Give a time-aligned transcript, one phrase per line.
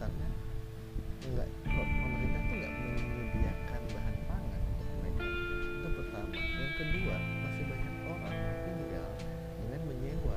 [0.00, 0.26] karena
[1.28, 5.24] enggak pemerintah tuh nggak menyediakan bahan pangan untuk mereka.
[5.60, 6.32] Itu pertama.
[6.40, 9.10] Yang kedua masih banyak orang tinggal
[9.60, 10.36] dengan menyewa.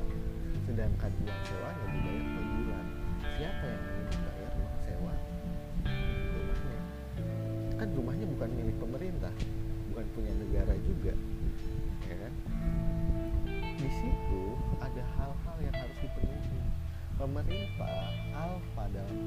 [0.68, 2.86] Sedangkan uang sewanya dibayar per bulan.
[3.40, 5.14] Siapa yang membayar uang sewa?
[6.36, 6.80] Rumahnya.
[7.80, 9.34] Kan rumahnya bukan milik pemerintah
[9.94, 11.14] bukan punya negara juga
[12.10, 12.34] ya kan?
[13.78, 14.42] Di situ
[14.82, 16.60] ada hal-hal yang harus dipenuhi.
[17.14, 19.18] Pemerintah alfa dalam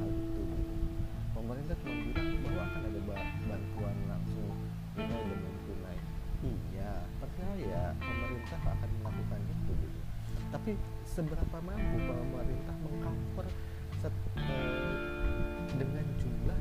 [10.67, 13.47] tapi seberapa mampu pemerintah mengcover
[14.03, 14.11] eh,
[15.79, 16.59] dengan jumlah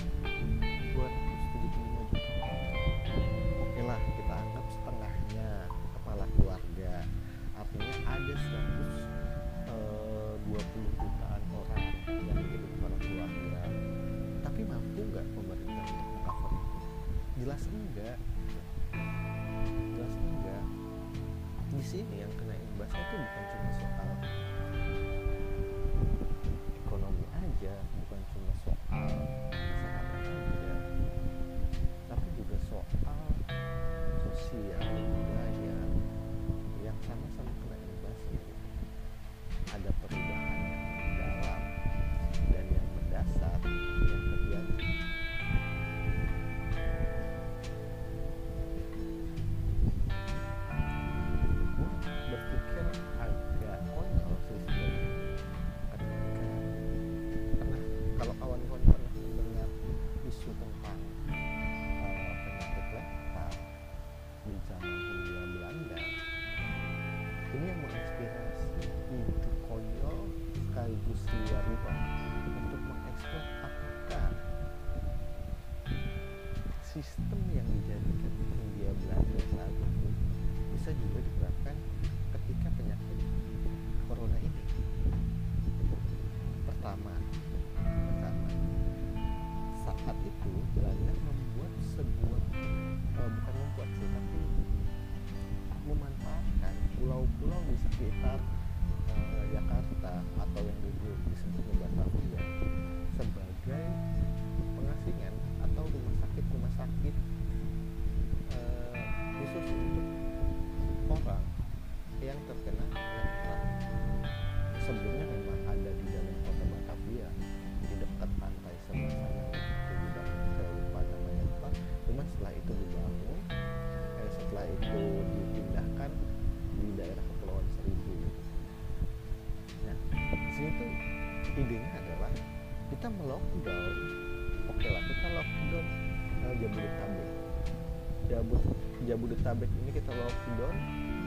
[139.96, 140.76] kita lockdown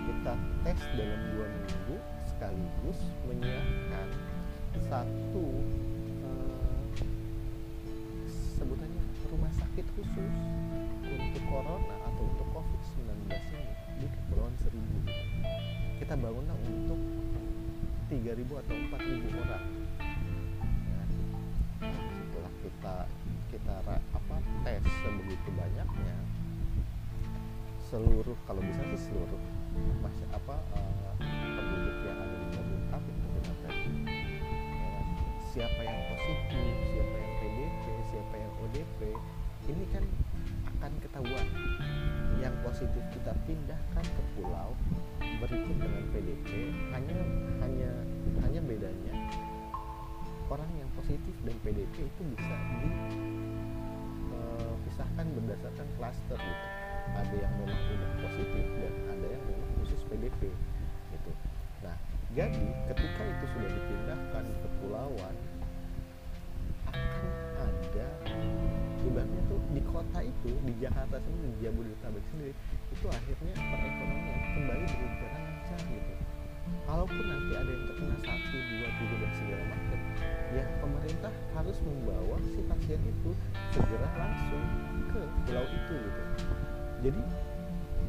[0.04, 1.96] kita tes dalam dua minggu
[2.28, 4.08] sekaligus menyiapkan
[4.92, 5.46] satu
[6.28, 6.60] eh,
[8.28, 9.02] sebutannya
[9.32, 10.34] rumah sakit khusus
[11.00, 12.80] untuk corona atau untuk covid
[13.32, 13.72] 19 ini
[14.04, 15.00] di kepulauan seribu.
[16.04, 17.00] Kita bangunlah untuk
[18.12, 19.64] 3000 atau 4000 orang.
[20.92, 21.08] Nah,
[21.88, 22.96] setelah kita
[23.48, 23.74] kita
[24.12, 26.16] apa tes sebegitu banyaknya
[27.88, 29.40] seluruh kalau bisa sih seluruh
[30.04, 31.12] masih apa eh,
[31.56, 33.72] penduduk yang ada di Jabodetabek tes Ya,
[35.48, 39.00] siapa yang positif siapa yang PDP siapa yang ODP
[39.72, 40.04] ini kan
[40.78, 41.48] akan ketahuan.
[42.38, 44.76] Yang positif kita pindahkan ke pulau
[45.18, 46.48] berikut dengan PDP
[46.92, 47.18] hanya
[47.64, 47.90] hanya
[48.44, 49.14] hanya bedanya
[50.52, 52.56] orang yang positif dan PDP itu bisa
[54.98, 56.77] dipisahkan berdasarkan klaster gitu
[57.16, 60.52] ada yang memang udah positif dan ada yang memang khusus PDP
[61.14, 61.32] gitu.
[61.84, 61.96] Nah
[62.36, 65.34] jadi ketika itu sudah dipindahkan ke kepulauan
[66.88, 68.06] akan ada
[69.04, 72.52] ibaratnya tuh di kota itu di Jakarta sendiri di Jabodetabek sendiri
[72.92, 76.14] itu akhirnya perekonomian kembali berjalan lancar gitu.
[76.84, 80.00] Kalaupun nanti ada yang terkena satu dua tiga dan segala macam
[80.52, 83.30] ya pemerintah harus membawa si pasien itu
[83.72, 84.64] segera langsung
[85.12, 86.22] ke pulau itu gitu
[86.98, 87.20] jadi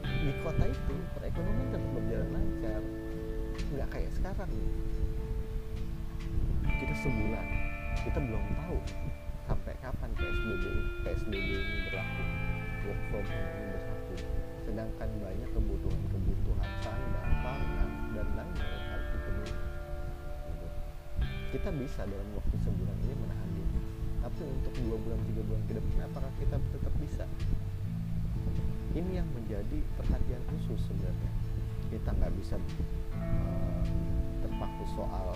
[0.01, 2.81] di kota itu perekonomian tetap berjalan lancar.
[3.69, 4.51] Nggak kayak sekarang.
[6.65, 7.45] Kita sebulan
[8.01, 8.77] kita belum tahu
[9.45, 10.63] sampai kapan PSBB
[11.05, 12.23] PSBB ini berlaku.
[12.89, 14.15] Work from home ini berlaku.
[14.65, 19.55] Sedangkan banyak kebutuhan-kebutuhan sandang pangan dan lainnya yang harus dipenuhi.
[21.53, 23.81] Kita bisa dalam waktu sebulan ini menahan diri.
[24.25, 26.18] Tapi untuk dua bulan tiga bulan ke depan bisa
[29.09, 31.33] ini yang menjadi perhatian khusus sebenarnya.
[31.89, 32.61] Kita nggak bisa
[33.17, 33.81] uh,
[34.45, 35.33] terpaku soal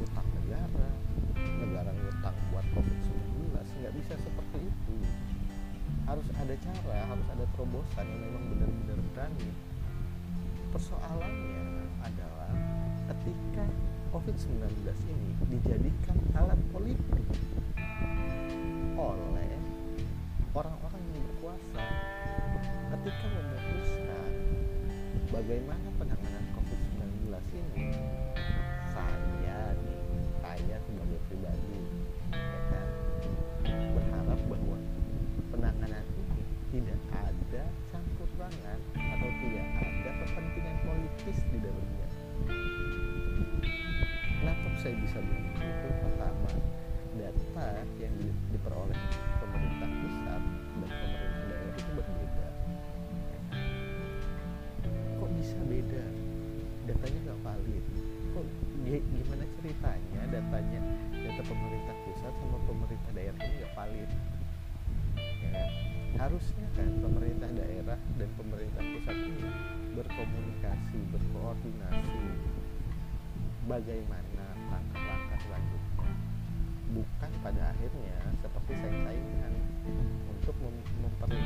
[0.00, 0.88] utang negara
[1.36, 4.96] negara ngutang buat covid-19 nggak bisa seperti itu.
[6.08, 9.50] Harus ada cara harus ada terobosan yang memang benar-benar berani.
[10.72, 11.60] Persoalannya
[12.00, 12.52] adalah
[13.12, 13.68] ketika
[14.16, 14.64] covid-19
[15.12, 17.20] ini dijadikan alat politik.
[18.96, 19.35] Oleh
[25.36, 27.28] bagaimana penanganan COVID-19
[27.76, 27.95] ini
[77.86, 79.52] akhirnya seperti saing-saingan
[80.26, 80.74] untuk mem
[81.06, 81.45] memperlihatkan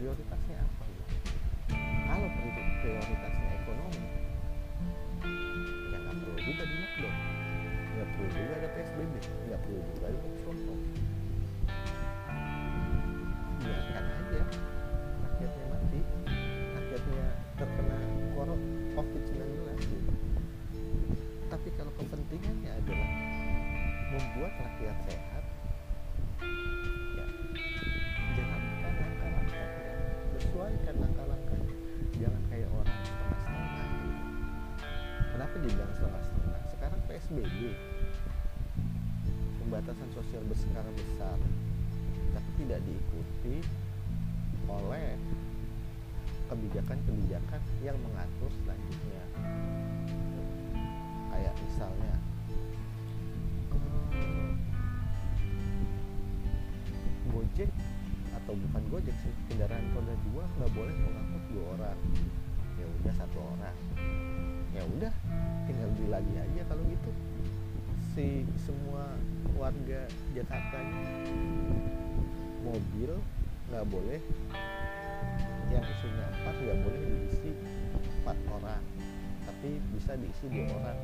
[0.00, 1.04] prioritasnya apa gitu?
[2.08, 2.28] Kalau
[2.80, 4.00] prioritasnya ekonomi
[5.92, 7.16] ya nggak perlu juga di lockdown.
[7.92, 10.84] Nggak perlu juga ada psbb nggak perlu juga ada work from home.
[13.60, 14.40] Biarkan aja
[15.20, 16.00] rakyatnya mati
[16.80, 17.26] rakyatnya
[17.60, 17.98] terkena
[18.32, 18.62] korot
[18.96, 19.44] covid-19
[19.84, 20.12] gitu.
[21.52, 23.10] Tapi kalau kepentingannya adalah
[24.16, 25.29] membuat rakyat sehat
[46.50, 49.22] kebijakan-kebijakan yang mengatur selanjutnya.
[51.30, 52.14] Kayak misalnya
[54.18, 54.52] eh,
[57.30, 57.70] Gojek
[58.34, 61.98] atau bukan Gojek sih kendaraan roda dua nggak boleh mengangkut dua orang.
[62.82, 63.76] Ya udah satu orang.
[64.74, 65.12] Ya udah
[65.70, 67.10] tinggal beli lagi aja kalau gitu.
[68.10, 69.06] Si semua
[69.54, 70.02] warga
[70.34, 70.82] Jakarta
[72.66, 73.14] mobil
[73.70, 74.18] nggak boleh
[75.70, 77.50] yang isinya empat nggak boleh diisi
[78.20, 78.82] empat orang
[79.46, 80.98] tapi bisa diisi dua orang.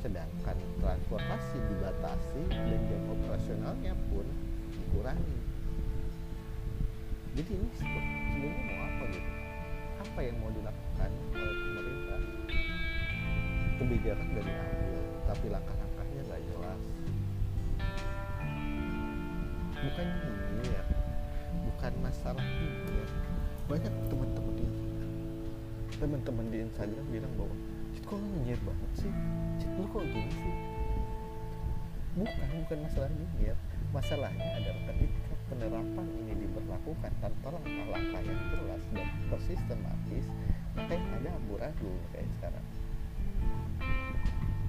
[0.00, 4.26] Sedangkan transportasi dibatasi dan jam operasionalnya pun
[4.72, 5.38] dikurangi.
[7.36, 9.32] Jadi ini sebenarnya mau apa gitu?
[10.00, 12.20] Apa yang mau dilakukan oleh pemerintah?
[13.80, 16.82] Kebijakan udah diambil tapi langkah-langkahnya nggak jelas.
[19.80, 20.99] Bukan nyinyir
[21.80, 23.06] bukan masalah dunia ya.
[23.64, 24.68] banyak teman-teman di
[25.96, 27.56] teman-teman di Instagram bilang bahwa
[27.96, 29.12] Cit kok ngejar banget sih?
[29.56, 30.56] Cit lu kok gini sih?
[32.20, 33.56] Bukan bukan masalah ngejar
[33.96, 40.26] masalahnya adalah ketika penerapan ini diberlakukan tanpa langkah-langkah yang jelas dan tersistematis
[40.76, 42.66] maka yang ada dulu kayak sekarang.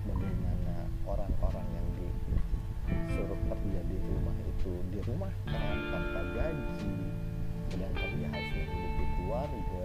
[0.08, 5.71] Bagaimana orang-orang yang disuruh kerja di rumah itu di rumah karena
[7.72, 9.84] sedangkan dia harus hidup di keluarga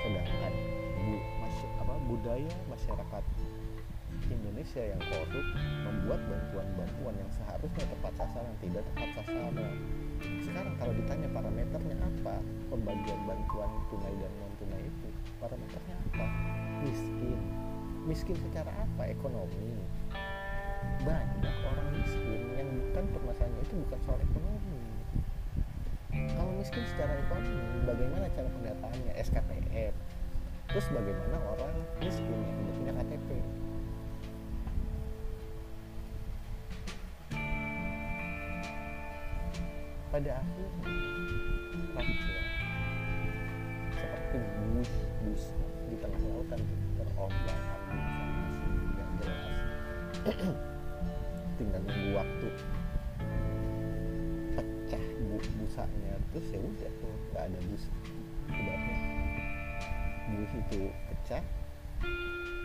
[0.00, 0.52] sedangkan
[1.04, 3.24] bu, masy apa, budaya masyarakat
[4.30, 5.46] Indonesia yang korup
[5.86, 9.74] membuat bantuan-bantuan yang seharusnya tepat sasaran tidak tepat sasaran.
[10.44, 12.34] Sekarang kalau ditanya parameternya apa
[12.68, 15.08] pembagian bantuan tunai dan non tunai itu
[15.40, 16.26] parameternya apa?
[16.84, 17.40] Miskin.
[18.04, 19.02] Miskin secara apa?
[19.08, 19.72] Ekonomi.
[21.00, 24.59] Banyak orang miskin yang bukan permasalahannya itu bukan soal ekonomi.
[26.40, 29.12] Kalau miskin secara ekonomi, bagaimana cara pendataannya?
[29.12, 29.92] SKPF.
[30.72, 31.68] Terus bagaimana orang
[32.00, 33.28] miskin yang tidak punya KTP?
[40.10, 40.42] pada
[41.94, 42.34] akhirnya
[43.94, 44.38] seperti
[44.74, 44.90] bus
[45.22, 45.42] bus
[45.86, 46.60] di tengah lautan
[46.98, 48.02] terombang ambing
[48.98, 49.44] yang jelas
[51.62, 52.48] tinggal nunggu waktu
[55.58, 57.84] busanya terus ya udah tuh nggak ada bus
[58.50, 58.96] ibaratnya.
[60.30, 60.80] Bus itu
[61.10, 61.42] pecah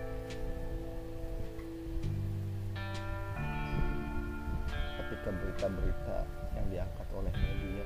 [5.58, 6.18] berita-berita
[6.56, 7.84] yang diangkat oleh media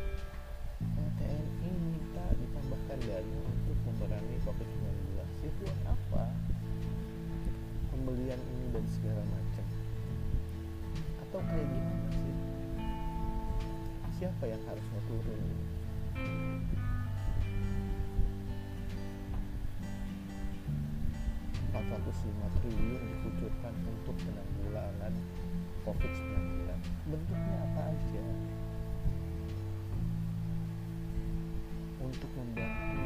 [0.82, 6.24] nah, TNI minta ditambahkan dana untuk memerangi COVID-19 ya buat apa?
[7.90, 9.51] Pembelian ini dan segala macam
[11.32, 12.36] atau kayak gimana sih?
[14.20, 15.40] Siapa yang harusnya turun
[22.22, 25.14] lima triliun dikucurkan untuk penanggulangan
[25.88, 26.68] COVID-19
[27.08, 28.22] bentuknya apa aja?
[31.98, 33.00] Untuk membantu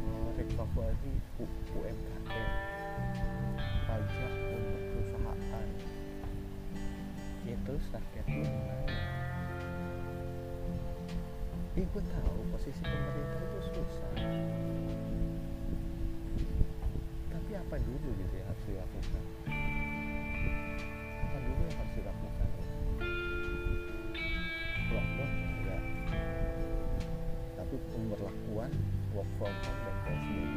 [0.00, 2.48] merecovery UMKM
[3.84, 5.83] pajak untuk perusahaan
[7.44, 9.12] ya terus rakyatnya gimana
[11.74, 14.14] ya gue tahu posisi pemerintah itu susah.
[17.34, 19.24] Tapi apa dulu gitu ya harus dilakukan?
[21.18, 22.48] Apa dulu yang harus dilakukan?
[24.94, 25.82] Lockdown enggak.
[27.58, 28.70] Tapi pemberlakuan
[29.10, 30.54] work from home dan PSBB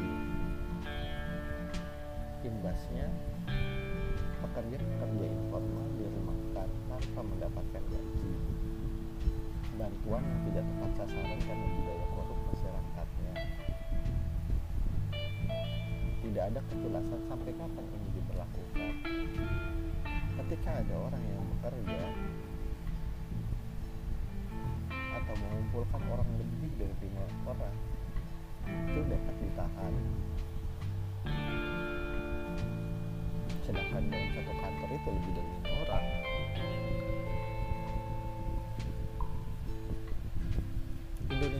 [2.46, 3.10] imbasnya
[4.38, 5.87] pekerja-pekerja informal dirumahkan
[6.88, 8.32] tanpa mendapatkan gaji
[9.78, 13.32] bantuan yang tidak tepat sasaran karena budaya korup masyarakatnya.
[16.18, 18.92] Tidak ada kejelasan sampai kapan ini diberlakukan.
[20.34, 22.00] Ketika ada orang yang bekerja
[24.90, 27.76] atau mengumpulkan orang lebih dari lima orang
[28.66, 29.94] itu dapat ditahan.
[33.62, 36.27] Sedangkan dalam satu kantor itu lebih dari lima orang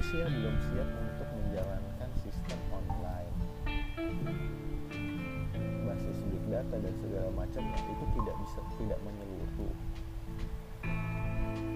[0.09, 3.37] Indonesia belum siap untuk menjalankan sistem online.
[5.85, 9.75] Basis big data dan segala macamnya itu tidak bisa tidak menyeluruh.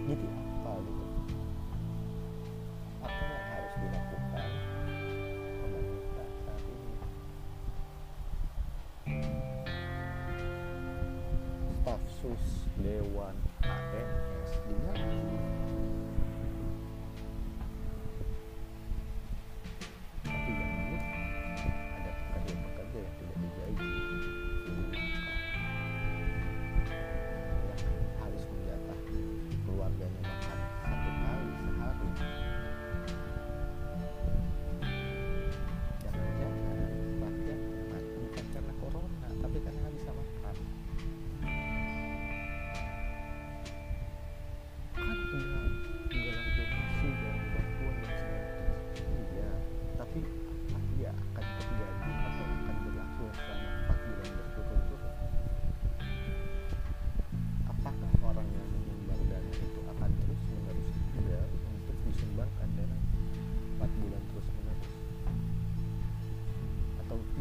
[0.08, 1.04] Jadi apa gitu?
[12.22, 13.34] Sus Dewan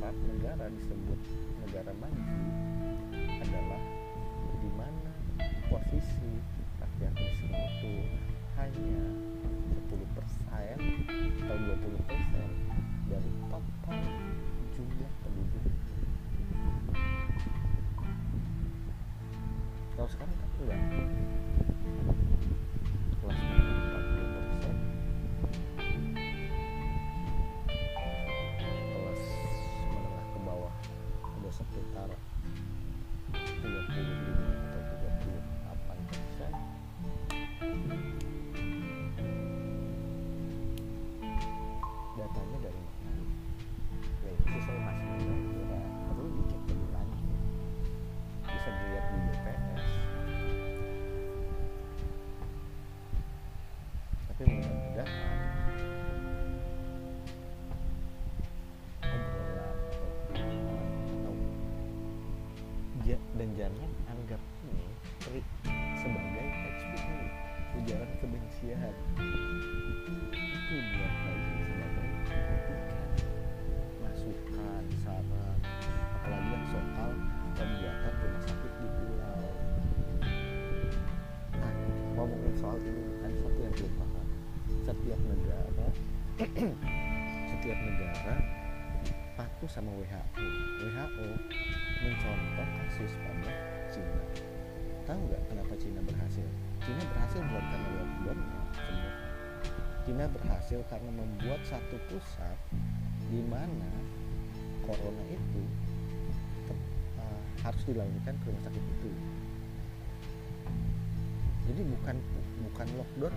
[0.00, 1.20] syarat negara disebut
[1.60, 2.39] negara maju
[70.70, 73.10] itu buat lagi sebagai kritikan
[74.06, 75.58] masukan saran
[76.14, 77.10] apalagi yang soal
[77.58, 79.42] pembuatan rumah sakit di pulau.
[81.58, 81.74] Nah
[82.14, 84.26] ngomongin soal ini ada satu yang belum paham.
[84.86, 85.86] Setiap negara
[87.50, 88.34] setiap negara
[89.34, 90.22] patuh sama WHO
[90.86, 91.28] WHO
[91.98, 93.52] mencontoh kasus pada
[93.90, 94.22] Cina.
[95.02, 96.46] Tahu nggak kenapa Cina berhasil?
[96.78, 98.38] Cina berhasil bukan karena lockdown
[98.70, 99.19] semua
[100.10, 102.58] Cina berhasil karena membuat satu pusat
[103.30, 103.86] di mana
[104.82, 105.62] corona itu
[107.14, 109.10] uh, harus dilarikan ke rumah sakit itu.
[111.70, 112.16] Jadi bukan
[112.66, 113.34] bukan lockdown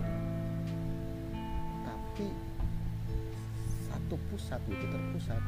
[1.86, 2.26] tapi
[3.86, 5.38] satu pusat gitu terpusat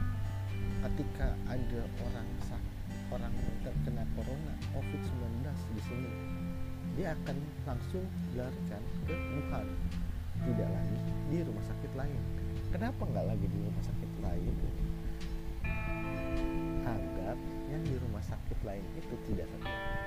[0.87, 2.63] ketika ada orang sak
[3.11, 3.35] orang
[3.67, 5.43] terkena corona COVID-19
[5.75, 6.11] di sini
[6.95, 7.35] dia akan
[7.67, 9.67] langsung dilarikan ke Wuhan
[10.45, 12.23] tidak lagi di rumah sakit lain.
[12.71, 14.55] Kenapa nggak lagi di rumah sakit lain?
[16.87, 17.35] Agar
[17.67, 19.49] yang di rumah sakit lain itu tidak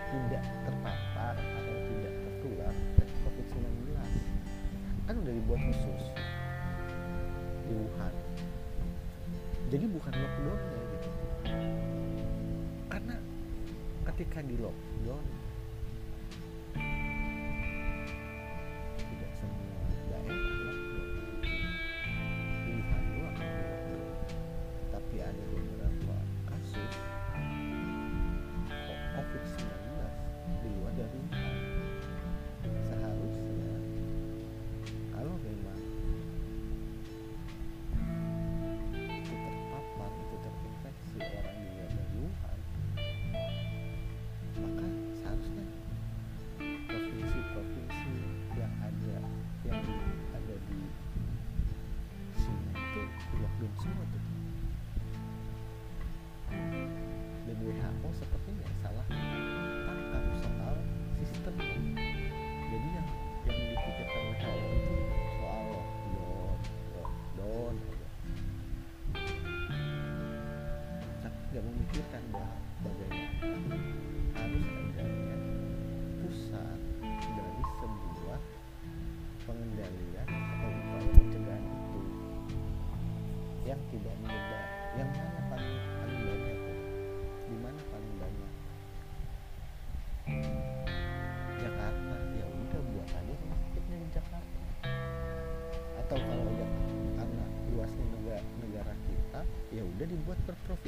[0.09, 3.67] tidak terpapar atau tidak tertular dari COVID-19
[5.09, 6.03] kan udah dibuat khusus
[7.65, 8.13] di Wuhan.
[9.69, 11.09] Jadi bukan lockdownnya gitu.
[12.89, 13.15] Karena
[14.13, 15.38] ketika di lockdown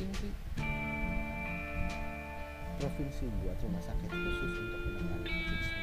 [0.01, 0.29] provinsi.
[2.81, 5.77] Provinsi buat rumah sakit khusus untuk menangani COVID-19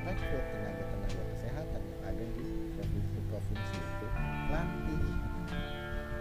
[0.00, 2.44] rekrut tenaga-tenaga kesehatan yang ada di
[2.76, 4.06] provinsi-provinsi itu
[4.52, 5.04] latih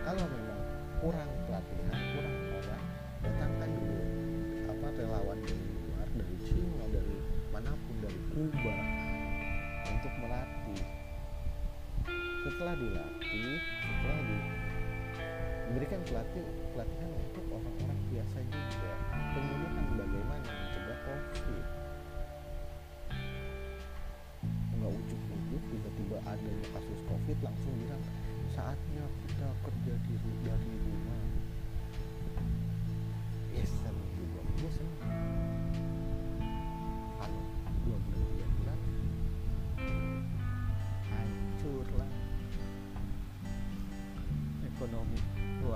[0.07, 0.61] kalau memang
[1.03, 2.83] kurang pelatihan kurang orang
[3.27, 3.99] datangkan dulu
[4.71, 7.17] apa relawan dari luar dari Cina dari
[7.51, 8.75] mana pun dari Kuba
[9.83, 10.83] untuk melatih.
[12.47, 14.19] Setelah dilatih setelah
[15.69, 16.45] diberikan pelatih
[16.79, 18.91] pelatihan untuk orang-orang biasa juga
[19.35, 20.47] pemulihan bagaimana?
[20.47, 21.65] Mencegah covid
[24.79, 27.99] nggak ujuk-ujuk tiba-tiba ada kasus covid langsung bilang
[28.55, 31.23] saatnya kita kerja di dari rumah.
[33.51, 33.63] Ya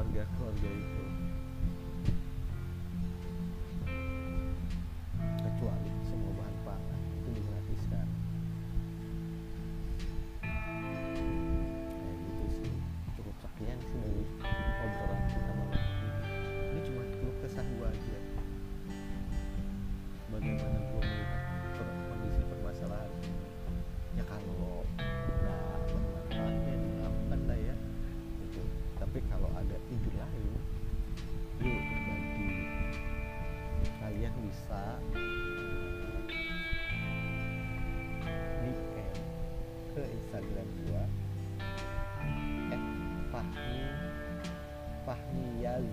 [0.03, 1.02] Claudia, Claudia.
[40.43, 41.05] Instagram gua.
[43.31, 43.79] @fahmi
[45.07, 45.89] fahmiyaz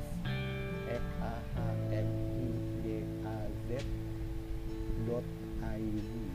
[0.90, 1.58] f a h
[1.94, 2.48] m i
[2.82, 3.70] y a z
[5.06, 5.28] dot
[5.78, 6.29] id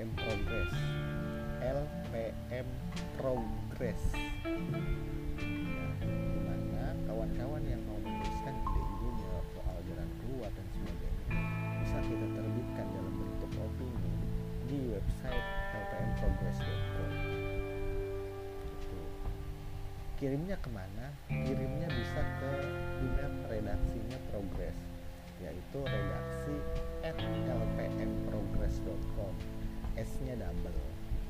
[0.00, 0.72] LPM Progress.
[1.60, 2.64] LPM
[3.20, 4.00] Progress.
[4.16, 11.36] Nah, di mana kawan-kawan yang mau menuliskan ide-idenya soal jalan keluar dan sebagainya
[11.84, 14.08] bisa kita terbitkan dalam bentuk opini
[14.72, 15.44] di website
[15.76, 17.12] lpmprogress.com
[18.72, 19.00] Gitu.
[20.16, 21.12] kirimnya ke mana?
[21.28, 22.52] Kirimnya bisa ke
[23.04, 24.80] email redaksinya progress
[25.44, 26.56] yaitu redaksi
[27.04, 29.49] at lpmprogress.com
[30.00, 30.80] s nya double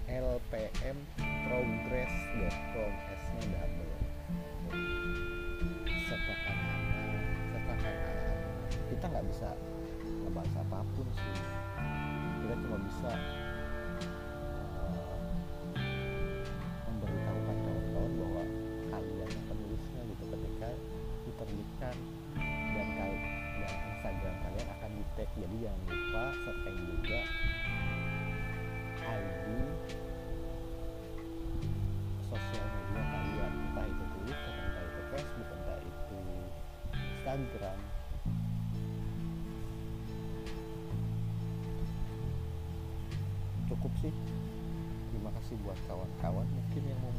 [0.07, 3.99] lpmprogress.com s nya double
[6.07, 6.87] sertakan nama
[7.51, 8.31] sertakan alamat
[8.91, 9.49] kita nggak bisa
[10.27, 11.39] ngebahas apa pun sih.
[12.43, 13.11] Kita cuma bisa
[14.87, 15.19] eh,
[16.87, 18.43] memberitahukan kawan-kawan bahwa
[18.91, 20.69] kalian yang penulisnya gitu ketika
[21.27, 21.97] diterbitkan
[22.71, 23.13] dan kal
[23.63, 25.81] dan Instagram kalian akan di tag jadi jangan
[45.65, 47.13] buat kawan-kawan mungkin yang mau